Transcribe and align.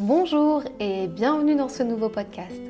Bonjour 0.00 0.62
et 0.78 1.08
bienvenue 1.08 1.56
dans 1.56 1.68
ce 1.68 1.82
nouveau 1.82 2.08
podcast. 2.08 2.62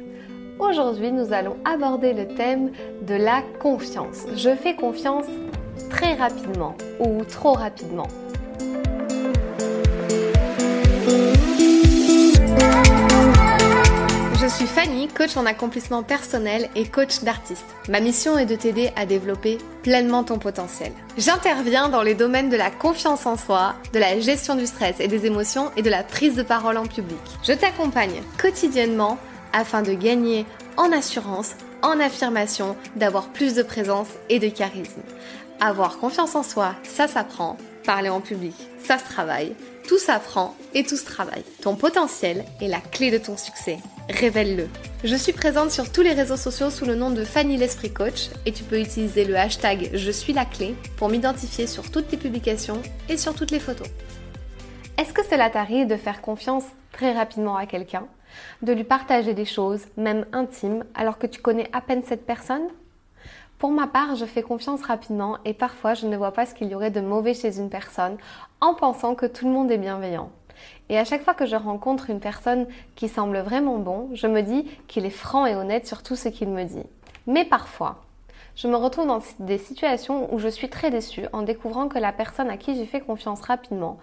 Aujourd'hui, 0.59 1.13
nous 1.13 1.35
allons 1.35 1.59
aborder 1.67 2.15
le 2.15 2.27
thème 2.27 2.73
de 3.03 3.15
la 3.15 3.43
confiance. 3.61 4.25
Je 4.35 4.57
fais 4.57 4.75
confiance 4.75 5.27
très 5.91 6.15
rapidement 6.15 6.75
ou 7.01 7.23
trop 7.25 7.53
rapidement. 7.53 8.09
Coach 15.19 15.37
en 15.37 15.47
accomplissement 15.47 16.05
personnel 16.05 16.71
et 16.77 16.87
coach 16.87 17.23
d'artiste. 17.25 17.65
Ma 17.89 17.99
mission 17.99 18.39
est 18.39 18.47
de 18.47 18.55
t'aider 18.55 18.93
à 18.95 19.05
développer 19.05 19.59
pleinement 19.83 20.23
ton 20.23 20.39
potentiel. 20.39 20.93
J'interviens 21.17 21.89
dans 21.89 22.03
les 22.03 22.15
domaines 22.15 22.51
de 22.51 22.57
la 22.57 22.71
confiance 22.71 23.27
en 23.27 23.37
soi, 23.37 23.75
de 23.93 23.99
la 23.99 24.21
gestion 24.21 24.55
du 24.55 24.65
stress 24.65 25.01
et 25.01 25.09
des 25.09 25.27
émotions 25.27 25.73
et 25.77 25.83
de 25.83 25.91
la 25.91 26.05
prise 26.05 26.37
de 26.37 26.45
parole 26.45 26.77
en 26.77 26.87
public. 26.87 27.19
Je 27.43 27.53
t'accompagne 27.53 28.23
quotidiennement 28.41 29.19
afin 29.53 29.83
de 29.83 29.93
gagner 29.93 30.47
en 30.77 30.93
assurance, 30.93 31.57
en 31.83 31.99
affirmation, 31.99 32.77
d'avoir 32.95 33.29
plus 33.31 33.55
de 33.55 33.65
présence 33.65 34.09
et 34.29 34.39
de 34.39 34.49
charisme. 34.49 35.03
Avoir 35.61 35.99
confiance 35.99 36.37
en 36.37 36.45
soi, 36.45 36.77
ça 36.85 37.09
s'apprend. 37.09 37.57
Parler 37.85 38.09
en 38.09 38.21
public, 38.21 38.55
ça 38.85 38.99
se 38.99 39.05
travaille. 39.05 39.57
Tout 39.89 39.99
s'apprend 39.99 40.55
et 40.75 40.85
tout 40.85 40.97
se 40.97 41.07
travaille. 41.07 41.43
Ton 41.61 41.75
potentiel 41.75 42.45
est 42.61 42.69
la 42.69 42.81
clé 42.81 43.11
de 43.11 43.19
ton 43.19 43.37
succès. 43.37 43.79
Révèle-le. 44.09 44.69
Je 45.05 45.15
suis 45.15 45.35
présente 45.35 45.71
sur 45.71 45.93
tous 45.93 46.01
les 46.01 46.15
réseaux 46.15 46.39
sociaux 46.39 46.71
sous 46.71 46.87
le 46.87 46.95
nom 46.95 47.11
de 47.11 47.25
Fanny 47.25 47.59
l'Esprit 47.59 47.93
Coach 47.93 48.31
et 48.47 48.53
tu 48.53 48.65
peux 48.65 48.81
utiliser 48.81 49.27
le 49.27 49.37
hashtag 49.37 49.91
Je 49.93 50.11
suis 50.11 50.33
la 50.33 50.47
clé 50.47 50.75
pour 50.97 51.11
m'identifier 51.11 51.67
sur 51.67 51.91
toutes 51.91 52.09
tes 52.09 52.17
publications 52.17 52.81
et 53.11 53.19
sur 53.19 53.35
toutes 53.35 53.51
les 53.51 53.61
photos. 53.61 53.87
Est-ce 54.97 55.13
que 55.13 55.25
cela 55.25 55.51
t'arrive 55.51 55.87
de 55.87 55.97
faire 55.97 56.23
confiance 56.23 56.65
très 56.91 57.13
rapidement 57.13 57.57
à 57.57 57.67
quelqu'un, 57.67 58.07
de 58.63 58.73
lui 58.73 58.85
partager 58.85 59.35
des 59.35 59.45
choses, 59.45 59.83
même 59.99 60.25
intimes, 60.33 60.85
alors 60.95 61.19
que 61.19 61.27
tu 61.27 61.43
connais 61.43 61.69
à 61.75 61.83
peine 61.83 62.03
cette 62.03 62.25
personne? 62.25 62.69
Pour 63.59 63.71
ma 63.73 63.89
part, 63.89 64.17
je 64.17 64.25
fais 64.25 64.43
confiance 64.43 64.85
rapidement 64.85 65.37
et 65.45 65.53
parfois 65.53 65.93
je 65.93 66.07
ne 66.07 66.17
vois 66.17 66.33
pas 66.33 66.47
ce 66.47 66.55
qu'il 66.55 66.69
y 66.69 66.75
aurait 66.75 66.91
de 66.91 67.03
mauvais 67.03 67.35
chez 67.35 67.59
une 67.59 67.69
personne 67.69 68.17
en 68.63 68.73
pensant 68.73 69.15
que 69.15 69.27
tout 69.27 69.47
le 69.47 69.53
monde 69.53 69.71
est 69.71 69.79
bienveillant. 69.79 70.31
Et 70.89 70.99
à 70.99 71.05
chaque 71.05 71.23
fois 71.23 71.35
que 71.35 71.47
je 71.47 71.57
rencontre 71.57 72.11
une 72.11 72.21
personne 72.21 72.67
qui 72.95 73.09
semble 73.09 73.39
vraiment 73.39 73.79
bon, 73.79 74.11
je 74.15 74.27
me 74.27 74.43
dis 74.43 74.67
qu'il 74.87 75.07
est 75.07 75.11
franc 75.11 75.47
et 75.47 75.55
honnête 75.55 75.87
sur 75.87 76.03
tout 76.03 76.17
ce 76.17 76.29
qu'il 76.29 76.49
me 76.49 76.65
dit. 76.65 76.87
Mais 77.27 77.45
parfois, 77.45 78.03
je 78.57 78.67
me 78.67 78.77
retrouve 78.77 79.07
dans 79.07 79.23
des 79.39 79.59
situations 79.59 80.33
où 80.35 80.39
je 80.39 80.49
suis 80.49 80.69
très 80.69 80.91
déçue 80.91 81.27
en 81.33 81.43
découvrant 81.43 81.89
que 81.89 81.99
la 81.99 82.13
personne 82.13 82.51
à 82.51 82.57
qui 82.57 82.75
j'ai 82.75 82.87
fait 82.87 83.01
confiance 83.01 83.43
rapidement 83.43 83.99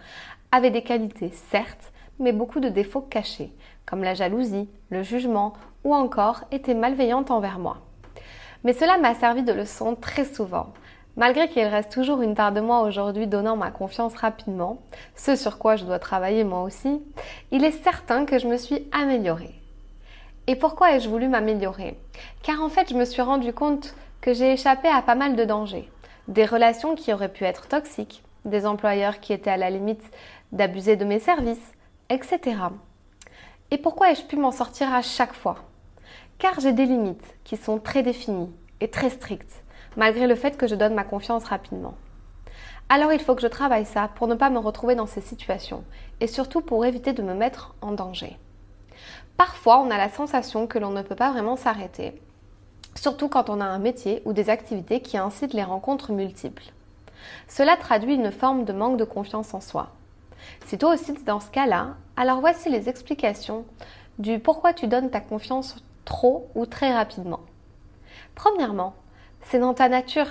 avait 0.52 0.72
des 0.72 0.83
qualités, 0.83 1.31
certes, 1.52 1.92
mais 2.20 2.31
beaucoup 2.31 2.59
de 2.59 2.70
défauts 2.70 3.02
cachés, 3.02 3.52
comme 3.86 4.03
la 4.03 4.14
jalousie, 4.14 4.70
le 4.89 5.03
jugement 5.03 5.53
ou 5.83 5.94
encore 5.94 6.45
était 6.52 6.73
malveillante 6.73 7.31
envers 7.31 7.59
moi. 7.59 7.78
Mais 8.64 8.73
cela 8.73 8.98
m'a 8.98 9.14
servi 9.14 9.44
de 9.44 9.52
leçon 9.52 9.95
très 9.95 10.26
souvent. 10.26 10.73
Malgré 11.17 11.47
qu'il 11.47 11.63
reste 11.63 11.91
toujours 11.91 12.21
une 12.21 12.35
part 12.35 12.52
de 12.52 12.59
moi 12.59 12.81
aujourd'hui 12.81 13.25
donnant 13.25 13.55
ma 13.55 13.71
confiance 13.71 14.16
rapidement, 14.16 14.80
ce 15.16 15.38
sur 15.38 15.58
quoi 15.58 15.77
je 15.77 15.85
dois 15.85 15.99
travailler 15.99 16.44
moi 16.44 16.63
aussi, 16.63 17.02
il 17.52 17.63
est 17.63 17.83
certain 17.83 18.25
que 18.25 18.38
je 18.38 18.47
me 18.47 18.58
suis 18.58 18.88
améliorée. 18.91 19.55
Et 20.47 20.55
pourquoi 20.55 20.93
ai-je 20.93 21.08
voulu 21.08 21.30
m'améliorer? 21.30 21.97
Car 22.43 22.61
en 22.61 22.69
fait, 22.69 22.89
je 22.89 22.95
me 22.95 23.05
suis 23.05 23.21
rendu 23.21 23.53
compte 23.53 23.95
que 24.19 24.33
j'ai 24.33 24.53
échappé 24.53 24.89
à 24.89 25.02
pas 25.02 25.16
mal 25.16 25.36
de 25.36 25.45
dangers. 25.45 25.89
Des 26.27 26.45
relations 26.45 26.95
qui 26.95 27.13
auraient 27.13 27.31
pu 27.31 27.45
être 27.45 27.67
toxiques, 27.67 28.23
des 28.43 28.66
employeurs 28.66 29.21
qui 29.21 29.33
étaient 29.33 29.49
à 29.49 29.58
la 29.58 29.69
limite 29.69 30.03
d'abuser 30.52 30.97
de 30.97 31.05
mes 31.05 31.19
services, 31.19 31.71
etc. 32.09 32.58
Et 33.71 33.77
pourquoi 33.77 34.11
ai-je 34.11 34.23
pu 34.23 34.36
m'en 34.36 34.52
sortir 34.52 34.93
à 34.93 35.02
chaque 35.02 35.33
fois? 35.33 35.55
Car 36.38 36.59
j'ai 36.59 36.73
des 36.73 36.86
limites 36.86 37.36
qui 37.43 37.58
sont 37.58 37.80
très 37.80 38.03
définies 38.03 38.52
et 38.81 38.89
très 38.89 39.09
strictes, 39.09 39.63
malgré 39.96 40.28
le 40.28 40.36
fait 40.36 40.58
que 40.58 40.67
je 40.67 40.76
donne 40.76 40.94
ma 40.94 41.04
confiance 41.04 41.45
rapidement. 41.45 41.95
Alors 42.89 43.14
il 43.14 43.20
faut 43.20 43.36
que 43.36 43.42
je 43.42 43.48
travaille 43.48 43.86
ça 43.86 44.10
pour 44.16 44.28
ne 44.28 44.36
pas 44.36 44.50
me 44.50 44.60
retrouver 44.60 44.95
dans 44.95 45.08
ces 45.08 45.22
situations 45.22 45.83
et 46.20 46.28
surtout 46.28 46.61
pour 46.61 46.86
éviter 46.86 47.14
de 47.14 47.23
me 47.23 47.33
mettre 47.33 47.76
en 47.82 47.92
danger. 47.92 48.38
Parfois, 49.38 49.80
on 49.82 49.92
a 49.92 49.98
la 49.98 50.10
sensation 50.10 50.67
que 50.67 50.80
l'on 50.80 50.92
ne 50.92 51.02
peut 51.02 51.16
pas 51.16 51.32
vraiment 51.32 51.58
s'arrêter, 51.58 52.22
surtout 52.95 53.28
quand 53.28 53.50
on 53.50 53.60
a 53.60 53.66
un 53.66 53.80
métier 53.80 54.22
ou 54.26 54.34
des 54.34 54.50
activités 54.50 55.02
qui 55.02 55.17
incitent 55.17 55.54
les 55.54 55.64
rencontres 55.64 56.11
multiples. 56.11 56.72
Cela 57.48 57.76
traduit 57.76 58.16
une 58.16 58.32
forme 58.32 58.66
de 58.66 58.73
manque 58.73 58.98
de 58.98 59.04
confiance 59.04 59.54
en 59.54 59.61
soi. 59.61 59.89
Si 60.66 60.78
toi 60.78 60.94
aussi 60.94 61.14
dans 61.26 61.39
ce 61.39 61.50
cas-là, 61.50 61.95
alors 62.16 62.39
voici 62.39 62.70
les 62.70 62.88
explications 62.88 63.66
du 64.20 64.39
pourquoi 64.39 64.73
tu 64.73 64.88
donnes 64.88 65.10
ta 65.10 65.20
confiance 65.20 65.84
trop 66.05 66.50
ou 66.55 66.66
très 66.66 66.94
rapidement. 66.94 67.42
Premièrement, 68.36 68.94
c'est 69.55 69.61
dans 69.61 69.73
ta 69.73 69.88
nature. 69.88 70.27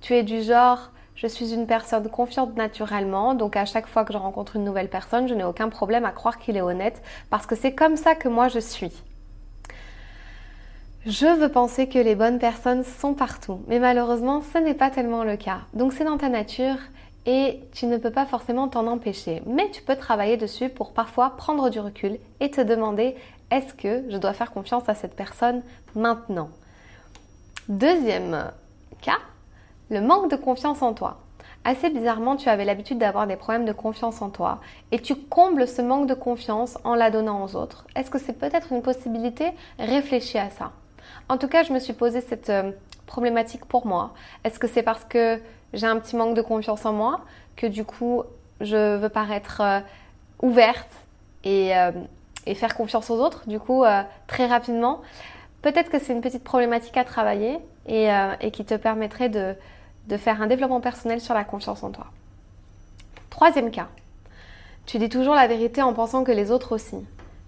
Tu 0.00 0.14
es 0.14 0.22
du 0.22 0.42
genre, 0.42 0.92
je 1.16 1.26
suis 1.26 1.52
une 1.54 1.66
personne 1.66 2.08
confiante 2.08 2.56
naturellement, 2.56 3.34
donc 3.34 3.56
à 3.56 3.64
chaque 3.64 3.88
fois 3.88 4.04
que 4.04 4.12
je 4.12 4.18
rencontre 4.18 4.54
une 4.54 4.62
nouvelle 4.62 4.88
personne, 4.88 5.26
je 5.26 5.34
n'ai 5.34 5.42
aucun 5.42 5.68
problème 5.68 6.04
à 6.04 6.12
croire 6.12 6.38
qu'il 6.38 6.56
est 6.56 6.60
honnête, 6.60 7.02
parce 7.30 7.46
que 7.46 7.56
c'est 7.56 7.74
comme 7.74 7.96
ça 7.96 8.14
que 8.14 8.28
moi 8.28 8.46
je 8.46 8.60
suis. 8.60 8.92
Je 11.04 11.26
veux 11.26 11.48
penser 11.48 11.88
que 11.88 11.98
les 11.98 12.14
bonnes 12.14 12.38
personnes 12.38 12.84
sont 12.84 13.12
partout, 13.12 13.60
mais 13.66 13.80
malheureusement 13.80 14.40
ce 14.40 14.58
n'est 14.58 14.74
pas 14.74 14.90
tellement 14.90 15.24
le 15.24 15.36
cas. 15.36 15.62
Donc 15.74 15.92
c'est 15.92 16.04
dans 16.04 16.18
ta 16.18 16.28
nature 16.28 16.76
et 17.26 17.58
tu 17.72 17.86
ne 17.86 17.96
peux 17.96 18.12
pas 18.12 18.24
forcément 18.24 18.68
t'en 18.68 18.86
empêcher, 18.86 19.42
mais 19.46 19.68
tu 19.72 19.82
peux 19.82 19.96
travailler 19.96 20.36
dessus 20.36 20.68
pour 20.68 20.92
parfois 20.92 21.30
prendre 21.36 21.70
du 21.70 21.80
recul 21.80 22.20
et 22.38 22.52
te 22.52 22.60
demander 22.60 23.16
est-ce 23.50 23.74
que 23.74 24.04
je 24.08 24.16
dois 24.16 24.32
faire 24.32 24.52
confiance 24.52 24.88
à 24.88 24.94
cette 24.94 25.16
personne 25.16 25.64
maintenant? 25.96 26.50
Deuxième 27.68 28.50
cas, 28.96 29.18
le 29.90 30.00
manque 30.00 30.30
de 30.30 30.36
confiance 30.36 30.82
en 30.82 30.94
toi. 30.94 31.18
Assez 31.64 31.90
bizarrement, 31.90 32.36
tu 32.36 32.48
avais 32.48 32.64
l'habitude 32.64 32.98
d'avoir 32.98 33.26
des 33.26 33.36
problèmes 33.36 33.66
de 33.66 33.72
confiance 33.72 34.22
en 34.22 34.30
toi 34.30 34.60
et 34.92 34.98
tu 34.98 35.14
combles 35.14 35.68
ce 35.68 35.82
manque 35.82 36.06
de 36.06 36.14
confiance 36.14 36.78
en 36.84 36.94
la 36.94 37.10
donnant 37.10 37.44
aux 37.44 37.54
autres. 37.54 37.86
Est-ce 37.94 38.10
que 38.10 38.18
c'est 38.18 38.32
peut-être 38.32 38.72
une 38.72 38.80
possibilité? 38.80 39.52
Réfléchis 39.78 40.38
à 40.38 40.48
ça. 40.48 40.72
En 41.28 41.36
tout 41.36 41.48
cas, 41.48 41.62
je 41.62 41.72
me 41.72 41.78
suis 41.78 41.92
posé 41.92 42.22
cette 42.22 42.48
euh, 42.48 42.72
problématique 43.06 43.66
pour 43.66 43.86
moi. 43.86 44.14
Est-ce 44.44 44.58
que 44.58 44.66
c'est 44.66 44.82
parce 44.82 45.04
que 45.04 45.40
j'ai 45.74 45.86
un 45.86 45.98
petit 45.98 46.16
manque 46.16 46.34
de 46.34 46.42
confiance 46.42 46.86
en 46.86 46.92
moi 46.94 47.20
que 47.56 47.66
du 47.66 47.84
coup, 47.84 48.22
je 48.62 48.96
veux 48.96 49.08
paraître 49.10 49.60
euh, 49.60 49.80
ouverte 50.42 50.90
et 51.44 51.76
euh, 51.76 51.92
et 52.46 52.54
faire 52.54 52.74
confiance 52.74 53.10
aux 53.10 53.18
autres, 53.18 53.46
du 53.46 53.60
coup, 53.60 53.84
très 54.26 54.46
rapidement. 54.46 55.02
Peut-être 55.62 55.90
que 55.90 55.98
c'est 55.98 56.12
une 56.12 56.22
petite 56.22 56.44
problématique 56.44 56.96
à 56.96 57.04
travailler 57.04 57.58
et, 57.86 58.10
euh, 58.12 58.34
qui 58.52 58.64
te 58.64 58.74
permettrait 58.74 59.28
de, 59.28 59.54
de 60.08 60.16
faire 60.16 60.40
un 60.40 60.46
développement 60.46 60.80
personnel 60.80 61.20
sur 61.20 61.34
la 61.34 61.44
confiance 61.44 61.82
en 61.82 61.90
toi. 61.90 62.06
Troisième 63.28 63.70
cas, 63.70 63.88
tu 64.86 64.98
dis 64.98 65.08
toujours 65.08 65.34
la 65.34 65.46
vérité 65.46 65.82
en 65.82 65.92
pensant 65.92 66.24
que 66.24 66.32
les 66.32 66.50
autres 66.50 66.72
aussi. 66.74 66.96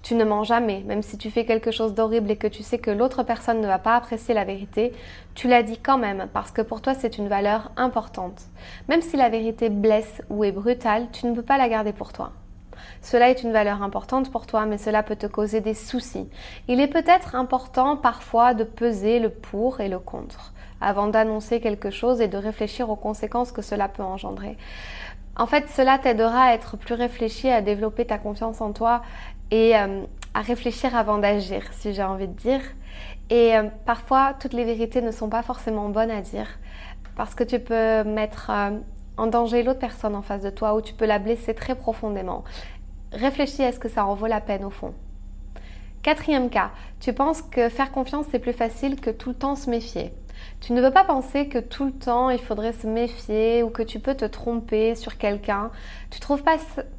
Tu 0.02 0.16
ne 0.16 0.24
mens 0.24 0.42
jamais, 0.42 0.82
même 0.84 1.02
si 1.02 1.16
tu 1.16 1.30
fais 1.30 1.44
quelque 1.44 1.70
chose 1.70 1.94
d'horrible 1.94 2.30
et 2.32 2.36
que 2.36 2.48
tu 2.48 2.64
sais 2.64 2.78
que 2.78 2.90
l'autre 2.90 3.22
personne 3.22 3.60
ne 3.60 3.66
va 3.68 3.78
pas 3.78 3.94
apprécier 3.94 4.34
la 4.34 4.44
vérité, 4.44 4.92
tu 5.34 5.46
la 5.46 5.62
dis 5.62 5.78
quand 5.78 5.98
même 5.98 6.28
parce 6.32 6.50
que 6.50 6.60
pour 6.60 6.82
toi 6.82 6.92
c'est 6.92 7.18
une 7.18 7.28
valeur 7.28 7.70
importante. 7.76 8.42
Même 8.88 9.00
si 9.00 9.16
la 9.16 9.28
vérité 9.28 9.68
blesse 9.68 10.20
ou 10.28 10.42
est 10.42 10.50
brutale, 10.50 11.06
tu 11.12 11.26
ne 11.26 11.34
peux 11.34 11.42
pas 11.42 11.56
la 11.56 11.68
garder 11.68 11.92
pour 11.92 12.12
toi. 12.12 12.32
Cela 13.00 13.30
est 13.30 13.42
une 13.42 13.52
valeur 13.52 13.82
importante 13.82 14.30
pour 14.30 14.46
toi, 14.46 14.66
mais 14.66 14.78
cela 14.78 15.02
peut 15.02 15.16
te 15.16 15.26
causer 15.26 15.60
des 15.60 15.74
soucis. 15.74 16.28
Il 16.68 16.80
est 16.80 16.88
peut-être 16.88 17.34
important 17.34 17.96
parfois 17.96 18.54
de 18.54 18.64
peser 18.64 19.18
le 19.18 19.30
pour 19.30 19.80
et 19.80 19.88
le 19.88 19.98
contre 19.98 20.52
avant 20.82 21.06
d'annoncer 21.06 21.60
quelque 21.60 21.90
chose 21.90 22.20
et 22.20 22.28
de 22.28 22.36
réfléchir 22.36 22.90
aux 22.90 22.96
conséquences 22.96 23.52
que 23.52 23.62
cela 23.62 23.88
peut 23.88 24.02
engendrer. 24.02 24.58
En 25.36 25.46
fait, 25.46 25.68
cela 25.70 25.98
t'aidera 25.98 26.46
à 26.46 26.54
être 26.54 26.76
plus 26.76 26.94
réfléchi, 26.94 27.48
à 27.48 27.62
développer 27.62 28.04
ta 28.04 28.18
confiance 28.18 28.60
en 28.60 28.72
toi 28.72 29.02
et 29.50 29.76
euh, 29.76 30.02
à 30.34 30.40
réfléchir 30.40 30.94
avant 30.94 31.18
d'agir, 31.18 31.62
si 31.72 31.94
j'ai 31.94 32.02
envie 32.02 32.28
de 32.28 32.34
dire. 32.34 32.60
Et 33.30 33.56
euh, 33.56 33.64
parfois, 33.86 34.34
toutes 34.38 34.52
les 34.52 34.64
vérités 34.64 35.00
ne 35.00 35.10
sont 35.10 35.28
pas 35.28 35.42
forcément 35.42 35.88
bonnes 35.88 36.10
à 36.10 36.20
dire 36.20 36.48
parce 37.16 37.34
que 37.34 37.44
tu 37.44 37.58
peux 37.58 38.04
mettre 38.04 38.50
euh, 38.50 38.78
en 39.16 39.26
danger 39.26 39.62
l'autre 39.62 39.78
personne 39.78 40.14
en 40.14 40.22
face 40.22 40.42
de 40.42 40.50
toi 40.50 40.74
ou 40.74 40.80
tu 40.80 40.94
peux 40.94 41.06
la 41.06 41.18
blesser 41.18 41.54
très 41.54 41.74
profondément. 41.74 42.44
Réfléchis 43.12 43.62
à 43.62 43.72
ce 43.72 43.78
que 43.78 43.88
ça 43.88 44.06
en 44.06 44.14
vaut 44.14 44.26
la 44.26 44.40
peine 44.40 44.64
au 44.64 44.70
fond. 44.70 44.94
Quatrième 46.02 46.50
cas, 46.50 46.70
tu 46.98 47.12
penses 47.12 47.42
que 47.42 47.68
faire 47.68 47.92
confiance 47.92 48.26
c'est 48.30 48.38
plus 48.38 48.52
facile 48.52 49.00
que 49.00 49.10
tout 49.10 49.28
le 49.28 49.34
temps 49.36 49.54
se 49.54 49.70
méfier. 49.70 50.12
Tu 50.60 50.72
ne 50.72 50.80
veux 50.80 50.90
pas 50.90 51.04
penser 51.04 51.48
que 51.48 51.58
tout 51.58 51.84
le 51.84 51.92
temps 51.92 52.30
il 52.30 52.38
faudrait 52.38 52.72
se 52.72 52.86
méfier 52.86 53.62
ou 53.62 53.70
que 53.70 53.82
tu 53.82 54.00
peux 54.00 54.14
te 54.14 54.24
tromper 54.24 54.94
sur 54.94 55.18
quelqu'un. 55.18 55.70
Tu 56.10 56.18
trouves 56.18 56.42
pas, 56.42 56.56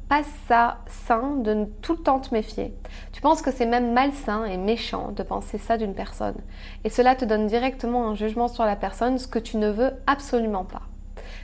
pas 0.08 0.22
ça 0.48 0.78
sain 0.86 1.36
de 1.36 1.66
tout 1.82 1.94
le 1.94 2.02
temps 2.02 2.20
te 2.20 2.32
méfier. 2.32 2.74
Tu 3.12 3.20
penses 3.20 3.42
que 3.42 3.50
c'est 3.50 3.66
même 3.66 3.92
malsain 3.92 4.44
et 4.44 4.56
méchant 4.56 5.12
de 5.12 5.22
penser 5.22 5.58
ça 5.58 5.76
d'une 5.76 5.94
personne. 5.94 6.36
Et 6.84 6.88
cela 6.88 7.14
te 7.14 7.24
donne 7.24 7.46
directement 7.46 8.08
un 8.08 8.14
jugement 8.14 8.48
sur 8.48 8.64
la 8.64 8.76
personne, 8.76 9.18
ce 9.18 9.28
que 9.28 9.38
tu 9.38 9.56
ne 9.56 9.68
veux 9.68 9.92
absolument 10.06 10.64
pas. 10.64 10.82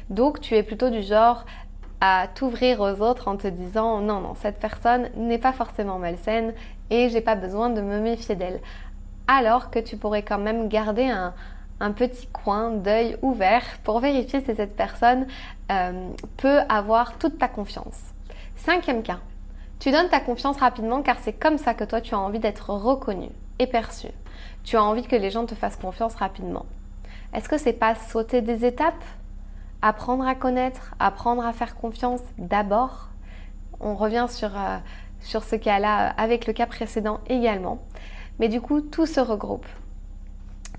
Donc 0.09 0.41
tu 0.41 0.55
es 0.57 0.63
plutôt 0.63 0.91
du 0.91 1.03
genre 1.03 1.45
à 2.01 2.29
t'ouvrir 2.35 2.81
aux 2.81 3.03
autres 3.03 3.29
en 3.29 3.37
te 3.37 3.47
disant 3.47 4.01
non, 4.01 4.21
non, 4.21 4.35
cette 4.35 4.59
personne 4.59 5.11
n'est 5.17 5.39
pas 5.39 5.53
forcément 5.53 5.99
malsaine 5.99 6.55
et 6.89 7.09
j'ai 7.09 7.21
pas 7.21 7.35
besoin 7.35 7.71
de 7.71 7.81
me 7.81 8.01
méfier 8.01 8.37
d'elle. 8.37 8.61
Alors 9.27 9.71
que 9.71 9.79
tu 9.79 9.97
pourrais 9.97 10.23
quand 10.23 10.39
même 10.39 10.69
garder 10.69 11.09
un, 11.09 11.33
petit 11.93 12.27
coin 12.27 12.71
d'œil 12.71 13.17
ouvert 13.23 13.65
pour 13.85 14.01
vérifier 14.01 14.41
si 14.41 14.55
cette 14.55 14.77
personne 14.77 15.27
euh, 15.71 16.11
peut 16.37 16.61
avoir 16.69 17.17
toute 17.19 17.39
ta 17.39 17.49
confiance. 17.49 17.99
Cinquième 18.57 19.03
cas, 19.03 19.21
tu 19.79 19.91
donnes 19.91 20.09
ta 20.09 20.21
confiance 20.21 20.59
rapidement 20.59 21.03
car 21.03 21.17
c'est 21.21 21.33
comme 21.33 21.59
ça 21.59 21.73
que 21.75 21.85
toi 21.85 22.01
tu 22.01 22.15
as 22.15 22.19
envie 22.19 22.39
d'être 22.39 22.71
reconnu 22.71 23.29
et 23.59 23.67
perçu. 23.67 24.09
Tu 24.65 24.77
as 24.77 24.83
envie 24.83 25.07
que 25.07 25.17
les 25.17 25.31
gens 25.31 25.47
te 25.47 25.55
fassent 25.55 25.77
confiance 25.77 26.15
rapidement. 26.17 26.67
Est-ce 27.33 27.49
que 27.49 27.59
c'est 27.59 27.73
pas 27.73 27.95
sauter 27.95 28.43
des 28.43 28.65
étapes? 28.65 29.05
Apprendre 29.83 30.27
à 30.27 30.35
connaître, 30.35 30.95
apprendre 30.99 31.45
à 31.45 31.53
faire 31.53 31.75
confiance 31.75 32.21
d'abord. 32.39 33.09
On 33.81 33.95
revient 33.95 34.27
sur, 34.29 34.51
euh, 34.59 34.79
ce 35.21 35.57
cas-là 35.57 36.09
avec 36.17 36.47
le 36.47 36.53
cas 36.53 36.67
précédent 36.67 37.21
également. 37.29 37.79
Mais 38.39 38.49
du 38.49 38.61
coup, 38.61 38.81
tout 38.81 39.07
se 39.07 39.21
regroupe. 39.21 39.67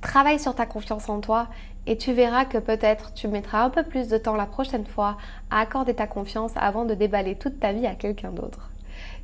Travaille 0.01 0.39
sur 0.39 0.55
ta 0.55 0.65
confiance 0.65 1.09
en 1.09 1.19
toi 1.19 1.47
et 1.87 1.97
tu 1.97 2.13
verras 2.13 2.45
que 2.45 2.57
peut-être 2.57 3.13
tu 3.13 3.27
mettras 3.27 3.63
un 3.63 3.69
peu 3.69 3.83
plus 3.83 4.07
de 4.07 4.17
temps 4.17 4.35
la 4.35 4.45
prochaine 4.45 4.85
fois 4.85 5.17
à 5.49 5.59
accorder 5.59 5.93
ta 5.93 6.07
confiance 6.07 6.51
avant 6.55 6.85
de 6.85 6.93
déballer 6.93 7.35
toute 7.35 7.59
ta 7.59 7.71
vie 7.71 7.87
à 7.87 7.95
quelqu'un 7.95 8.31
d'autre. 8.31 8.71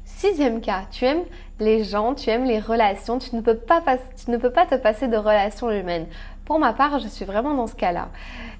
Sixième 0.05 0.61
cas, 0.61 0.83
tu 0.89 1.05
aimes 1.05 1.25
les 1.59 1.83
gens, 1.83 2.15
tu 2.15 2.29
aimes 2.29 2.45
les 2.45 2.59
relations, 2.59 3.19
tu 3.19 3.35
ne 3.35 3.41
peux 3.41 3.57
pas 3.57 3.81
te 3.81 4.75
passer 4.75 5.07
de 5.07 5.17
relations 5.17 5.69
humaines. 5.69 6.07
Pour 6.47 6.59
ma 6.59 6.71
part, 6.71 6.99
je 6.99 7.09
suis 7.09 7.25
vraiment 7.25 7.53
dans 7.53 7.67
ce 7.67 7.75
cas-là. 7.75 8.07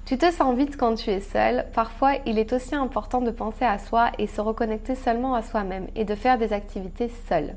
Tu 0.04 0.18
te 0.18 0.30
sens 0.30 0.54
vite 0.54 0.76
quand 0.76 0.94
tu 0.94 1.08
es 1.08 1.20
seul. 1.20 1.64
Parfois, 1.72 2.16
il 2.26 2.38
est 2.38 2.52
aussi 2.52 2.74
important 2.74 3.22
de 3.22 3.30
penser 3.30 3.64
à 3.64 3.78
soi 3.78 4.10
et 4.18 4.26
se 4.26 4.42
reconnecter 4.42 4.94
seulement 4.94 5.34
à 5.34 5.40
soi-même 5.40 5.86
et 5.96 6.04
de 6.04 6.14
faire 6.14 6.36
des 6.36 6.52
activités 6.52 7.08
seul. 7.08 7.56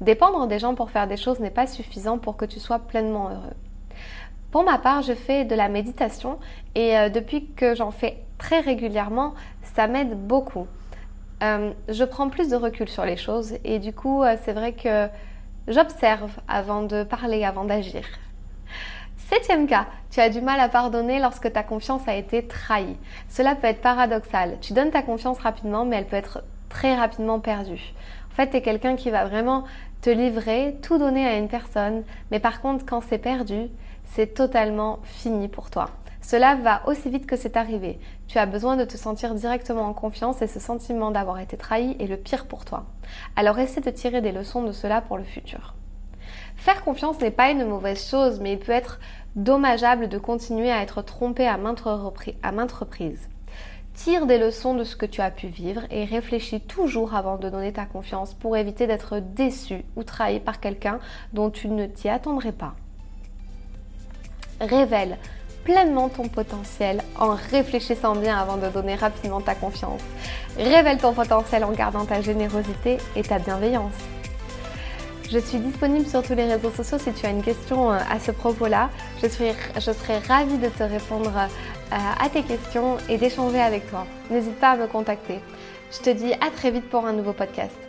Dépendre 0.00 0.48
des 0.48 0.58
gens 0.58 0.74
pour 0.74 0.90
faire 0.90 1.06
des 1.06 1.16
choses 1.16 1.38
n'est 1.38 1.52
pas 1.52 1.68
suffisant 1.68 2.18
pour 2.18 2.36
que 2.36 2.44
tu 2.44 2.58
sois 2.58 2.80
pleinement 2.80 3.28
heureux. 3.28 3.54
Pour 4.50 4.64
ma 4.64 4.78
part, 4.78 5.02
je 5.02 5.12
fais 5.12 5.44
de 5.44 5.54
la 5.54 5.68
méditation 5.68 6.40
et 6.74 6.98
euh, 6.98 7.08
depuis 7.08 7.46
que 7.46 7.76
j'en 7.76 7.92
fais 7.92 8.18
très 8.36 8.58
régulièrement, 8.58 9.34
ça 9.62 9.86
m'aide 9.86 10.18
beaucoup. 10.26 10.66
Euh, 11.44 11.70
je 11.88 12.02
prends 12.02 12.30
plus 12.30 12.48
de 12.48 12.56
recul 12.56 12.88
sur 12.88 13.04
les 13.04 13.16
choses 13.16 13.54
et 13.62 13.78
du 13.78 13.92
coup, 13.92 14.24
euh, 14.24 14.34
c'est 14.42 14.54
vrai 14.54 14.72
que 14.72 15.06
j'observe 15.68 16.32
avant 16.48 16.82
de 16.82 17.04
parler, 17.04 17.44
avant 17.44 17.64
d'agir. 17.64 18.02
Septième 19.28 19.66
cas, 19.66 19.84
tu 20.10 20.20
as 20.20 20.30
du 20.30 20.40
mal 20.40 20.58
à 20.58 20.70
pardonner 20.70 21.20
lorsque 21.20 21.52
ta 21.52 21.62
confiance 21.62 22.08
a 22.08 22.14
été 22.14 22.46
trahie. 22.46 22.96
Cela 23.28 23.54
peut 23.54 23.66
être 23.66 23.82
paradoxal. 23.82 24.56
Tu 24.62 24.72
donnes 24.72 24.90
ta 24.90 25.02
confiance 25.02 25.38
rapidement, 25.38 25.84
mais 25.84 25.96
elle 25.96 26.06
peut 26.06 26.16
être 26.16 26.42
très 26.70 26.94
rapidement 26.94 27.38
perdue. 27.38 27.92
En 28.32 28.34
fait, 28.34 28.48
tu 28.48 28.56
es 28.56 28.62
quelqu'un 28.62 28.96
qui 28.96 29.10
va 29.10 29.26
vraiment 29.26 29.64
te 30.00 30.08
livrer, 30.08 30.78
tout 30.80 30.96
donner 30.96 31.26
à 31.26 31.36
une 31.36 31.48
personne, 31.48 32.04
mais 32.30 32.40
par 32.40 32.62
contre, 32.62 32.86
quand 32.86 33.02
c'est 33.02 33.18
perdu, 33.18 33.68
c'est 34.06 34.32
totalement 34.32 35.00
fini 35.02 35.48
pour 35.48 35.68
toi. 35.68 35.90
Cela 36.22 36.54
va 36.54 36.80
aussi 36.86 37.10
vite 37.10 37.26
que 37.26 37.36
c'est 37.36 37.58
arrivé. 37.58 37.98
Tu 38.28 38.38
as 38.38 38.46
besoin 38.46 38.76
de 38.76 38.86
te 38.86 38.96
sentir 38.96 39.34
directement 39.34 39.82
en 39.82 39.92
confiance 39.92 40.40
et 40.40 40.46
ce 40.46 40.58
sentiment 40.58 41.10
d'avoir 41.10 41.38
été 41.38 41.58
trahi 41.58 41.98
est 42.00 42.06
le 42.06 42.16
pire 42.16 42.46
pour 42.46 42.64
toi. 42.64 42.86
Alors 43.36 43.58
essaie 43.58 43.82
de 43.82 43.90
tirer 43.90 44.22
des 44.22 44.32
leçons 44.32 44.62
de 44.62 44.72
cela 44.72 45.02
pour 45.02 45.18
le 45.18 45.24
futur. 45.24 45.74
Faire 46.58 46.82
confiance 46.82 47.20
n'est 47.20 47.30
pas 47.30 47.50
une 47.50 47.64
mauvaise 47.64 48.04
chose, 48.04 48.40
mais 48.40 48.54
il 48.54 48.58
peut 48.58 48.72
être 48.72 48.98
dommageable 49.36 50.08
de 50.08 50.18
continuer 50.18 50.70
à 50.70 50.82
être 50.82 51.02
trompé 51.02 51.46
à 51.46 51.56
maintes, 51.56 51.80
reprises. 51.80 53.28
Tire 53.94 54.26
des 54.26 54.38
leçons 54.38 54.74
de 54.74 54.84
ce 54.84 54.94
que 54.94 55.06
tu 55.06 55.20
as 55.20 55.30
pu 55.30 55.48
vivre 55.48 55.82
et 55.90 56.04
réfléchis 56.04 56.60
toujours 56.60 57.14
avant 57.14 57.36
de 57.36 57.50
donner 57.50 57.72
ta 57.72 57.84
confiance 57.84 58.32
pour 58.34 58.56
éviter 58.56 58.86
d'être 58.86 59.18
déçu 59.18 59.84
ou 59.96 60.04
trahi 60.04 60.38
par 60.38 60.60
quelqu'un 60.60 61.00
dont 61.32 61.50
tu 61.50 61.68
ne 61.68 61.86
t'y 61.86 62.08
attendrais 62.08 62.52
pas. 62.52 62.74
Révèle 64.60 65.18
pleinement 65.64 66.08
ton 66.08 66.28
potentiel 66.28 67.02
en 67.18 67.34
réfléchissant 67.34 68.14
bien 68.14 68.38
avant 68.38 68.56
de 68.56 68.68
donner 68.68 68.94
rapidement 68.94 69.40
ta 69.40 69.54
confiance. 69.54 70.00
Révèle 70.56 70.98
ton 70.98 71.12
potentiel 71.12 71.64
en 71.64 71.72
gardant 71.72 72.04
ta 72.04 72.22
générosité 72.22 72.98
et 73.16 73.22
ta 73.22 73.38
bienveillance. 73.38 74.17
Je 75.30 75.38
suis 75.38 75.58
disponible 75.58 76.06
sur 76.06 76.22
tous 76.22 76.34
les 76.34 76.46
réseaux 76.46 76.70
sociaux 76.70 76.98
si 76.98 77.12
tu 77.12 77.26
as 77.26 77.30
une 77.30 77.42
question 77.42 77.92
euh, 77.92 77.98
à 78.10 78.18
ce 78.18 78.30
propos-là. 78.30 78.88
Je, 79.22 79.28
je 79.28 79.92
serai 79.92 80.18
ravie 80.26 80.56
de 80.56 80.68
te 80.68 80.82
répondre 80.82 81.32
euh, 81.36 81.96
à 81.96 82.28
tes 82.30 82.42
questions 82.42 82.96
et 83.10 83.18
d'échanger 83.18 83.60
avec 83.60 83.90
toi. 83.90 84.06
N'hésite 84.30 84.58
pas 84.58 84.70
à 84.70 84.76
me 84.76 84.86
contacter. 84.86 85.40
Je 85.92 85.98
te 85.98 86.10
dis 86.10 86.32
à 86.32 86.50
très 86.54 86.70
vite 86.70 86.88
pour 86.88 87.04
un 87.04 87.12
nouveau 87.12 87.34
podcast. 87.34 87.87